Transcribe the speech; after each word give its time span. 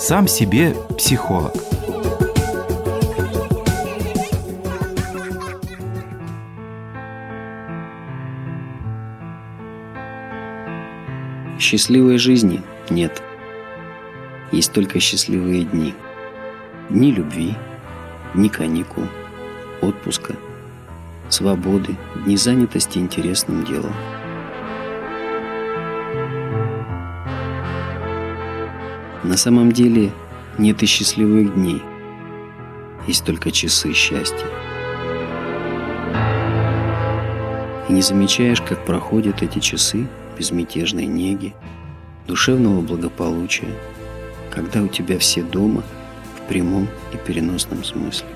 Сам 0.00 0.26
себе 0.26 0.74
психолог. 0.98 1.52
Счастливой 11.60 12.18
жизни 12.18 12.62
нет. 12.90 13.22
Есть 14.50 14.72
только 14.72 14.98
счастливые 14.98 15.62
дни. 15.62 15.94
Дни 16.90 17.12
любви, 17.12 17.54
дни 18.34 18.48
каникул, 18.48 19.04
отпуска, 19.80 20.34
свободы, 21.28 21.96
дни 22.24 22.36
занятости 22.36 22.98
интересным 22.98 23.64
делом. 23.64 23.92
На 29.26 29.36
самом 29.36 29.72
деле 29.72 30.12
нет 30.56 30.84
и 30.84 30.86
счастливых 30.86 31.52
дней. 31.56 31.82
Есть 33.08 33.24
только 33.24 33.50
часы 33.50 33.92
счастья. 33.92 34.46
И 37.88 37.92
не 37.92 38.02
замечаешь, 38.02 38.62
как 38.62 38.84
проходят 38.84 39.42
эти 39.42 39.58
часы 39.58 40.06
безмятежной 40.38 41.06
неги, 41.06 41.56
душевного 42.28 42.80
благополучия, 42.82 43.74
когда 44.54 44.80
у 44.80 44.86
тебя 44.86 45.18
все 45.18 45.42
дома 45.42 45.82
в 46.36 46.48
прямом 46.48 46.86
и 47.12 47.16
переносном 47.16 47.82
смысле. 47.82 48.28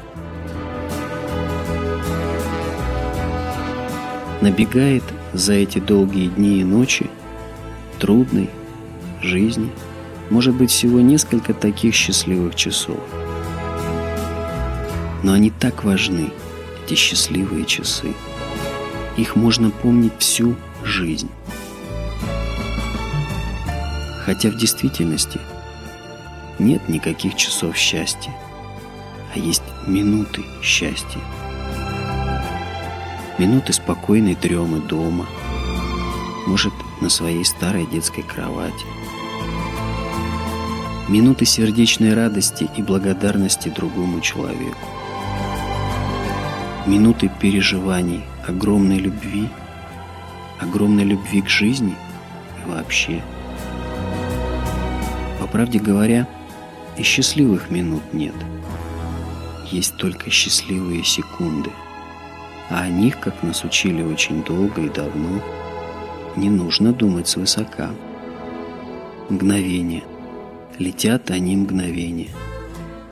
Набегает 4.41 5.05
за 5.35 5.53
эти 5.53 5.79
долгие 5.79 6.27
дни 6.27 6.61
и 6.61 6.65
ночи 6.65 7.09
трудной 8.01 8.51
жизни– 9.23 9.71
может 10.31 10.55
быть 10.55 10.71
всего 10.71 11.01
несколько 11.01 11.53
таких 11.53 11.95
счастливых 11.95 12.55
часов. 12.55 13.01
Но 15.23 15.33
они 15.33 15.51
так 15.51 15.85
важны, 15.85 16.33
эти 16.85 16.95
счастливые 16.95 17.67
часы. 17.67 18.15
Их 19.17 19.37
можно 19.37 19.71
помнить 19.71 20.13
всю 20.19 20.57
жизнь. 20.83 21.29
Хотя 24.25 24.51
в 24.51 24.57
действительности 24.57 25.41
нет 26.59 26.89
никаких 26.89 27.35
часов 27.35 27.77
счастья, 27.77 28.33
а 29.35 29.39
есть 29.39 29.63
минуты 29.87 30.45
счастья. 30.63 31.21
Минуты 33.39 33.73
спокойной 33.73 34.37
дремы 34.37 34.79
дома, 34.81 35.27
может, 36.47 36.73
на 37.01 37.09
своей 37.09 37.45
старой 37.45 37.87
детской 37.87 38.23
кровати– 38.23 38.87
минуты 41.11 41.45
сердечной 41.45 42.15
радости 42.15 42.71
и 42.77 42.83
благодарности 42.83 43.69
другому 43.69 44.21
человеку, 44.21 44.87
минуты 46.87 47.29
переживаний 47.41 48.23
огромной 48.47 48.99
любви, 48.99 49.49
огромной 50.61 51.03
любви 51.03 51.43
к 51.43 51.49
жизни 51.49 51.97
и 52.63 52.71
вообще. 52.71 53.25
По 55.41 55.49
правде 55.49 55.81
говоря, 55.81 56.29
и 56.97 57.03
счастливых 57.03 57.71
минут 57.71 58.03
нет. 58.13 58.35
Есть 59.69 59.97
только 59.97 60.31
счастливые 60.31 61.03
секунды. 61.03 61.71
А 62.69 62.83
о 62.83 62.89
них, 62.89 63.19
как 63.19 63.43
нас 63.43 63.65
учили 63.65 64.03
очень 64.03 64.45
долго 64.45 64.83
и 64.83 64.89
давно, 64.89 65.43
не 66.37 66.51
нужно 66.51 66.93
думать 66.93 67.27
свысока. 67.27 67.91
Мгновение– 69.29 70.05
летят 70.81 71.31
они 71.31 71.57
мгновения. 71.57 72.31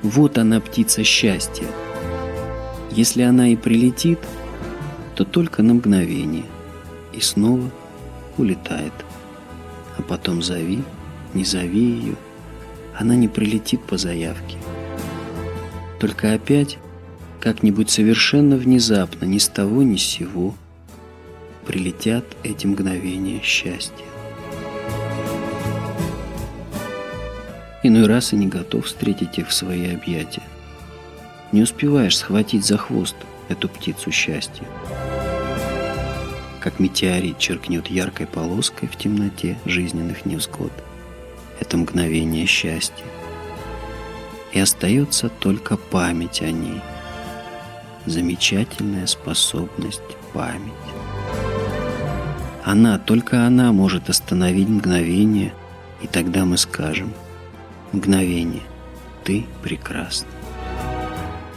Вот 0.03 0.39
она, 0.39 0.59
птица 0.59 1.05
счастья. 1.05 1.67
Если 2.91 3.23
она 3.23 3.49
и 3.49 3.57
прилетит, 3.57 4.19
то 5.15 5.25
только 5.25 5.63
на 5.63 5.75
мгновение 5.75 6.47
и 7.13 7.21
снова 7.21 7.71
улетает. 8.39 8.93
А 9.99 10.03
потом 10.03 10.43
зови, 10.43 10.83
не 11.35 11.45
зови 11.45 11.81
ее, 11.81 12.17
она 12.97 13.15
не 13.17 13.29
прилетит 13.29 13.83
по 13.83 13.99
заявке. 13.99 14.57
Только 16.01 16.33
опять, 16.33 16.79
как-нибудь 17.39 17.91
совершенно 17.91 18.57
внезапно, 18.57 19.27
ни 19.27 19.39
с 19.39 19.49
того 19.49 19.83
ни 19.83 19.97
с 19.97 20.03
сего, 20.03 20.55
прилетят 21.67 22.25
эти 22.45 22.67
мгновения 22.67 23.43
счастья. 23.43 24.07
Иной 27.85 28.07
раз 28.07 28.33
и 28.33 28.37
не 28.37 28.49
готов 28.49 28.87
встретить 28.87 29.39
их 29.39 29.49
в 29.49 29.55
свои 29.55 29.95
объятия. 29.95 30.43
Не 31.53 31.63
успеваешь 31.63 32.19
схватить 32.19 32.67
за 32.67 32.77
хвост 32.77 33.15
эту 33.49 33.69
птицу 33.69 34.11
счастья. 34.11 34.65
Как 36.61 36.81
метеорит 36.81 37.39
черкнет 37.39 37.87
яркой 37.87 38.27
полоской 38.27 38.89
в 38.89 38.97
темноте 38.97 39.57
жизненных 39.65 40.27
невзгод. 40.27 40.73
Это 41.61 41.77
мгновение 41.77 42.47
счастья. 42.47 43.05
И 44.53 44.59
остается 44.59 45.29
только 45.29 45.77
память 45.77 46.43
о 46.43 46.51
ней. 46.51 46.81
Замечательная 48.07 49.07
способность 49.07 50.01
память. 50.33 50.73
Она, 52.65 52.99
только 52.99 53.47
она 53.47 53.73
может 53.73 54.11
остановить 54.11 54.69
мгновение, 54.69 55.55
и 56.03 56.09
тогда 56.09 56.45
мы 56.45 56.57
скажем– 56.59 57.15
мгновение. 57.93 58.63
Ты 59.25 59.47
прекрасна. 59.63 60.29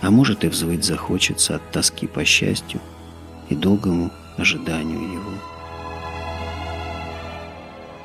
А 0.01 0.09
может 0.09 0.43
и 0.43 0.47
взвыть 0.47 0.83
захочется 0.83 1.55
от 1.55 1.71
тоски 1.71 2.07
по 2.07 2.25
счастью 2.25 2.81
и 3.49 3.55
долгому 3.55 4.11
ожиданию 4.37 5.01
его. 5.01 5.31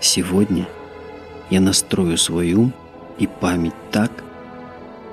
Сегодня 0.00 0.68
я 1.50 1.60
настрою 1.60 2.18
свой 2.18 2.52
ум 2.52 2.72
и 3.18 3.26
память 3.26 3.74
так, 3.90 4.10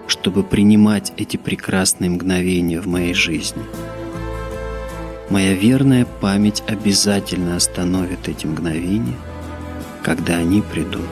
чтобы 0.08 0.44
принимать 0.44 1.14
эти 1.18 1.38
прекрасные 1.38 2.10
мгновения 2.10 2.82
в 2.82 2.88
моей 2.88 3.14
жизни. 3.14 3.64
Моя 5.30 5.54
верная 5.54 6.06
память 6.06 6.64
обязательно 6.68 7.56
остановит 7.56 8.28
эти 8.28 8.46
мгновения, 8.46 9.18
когда 10.04 10.36
они 10.36 10.62
придут 10.62 11.10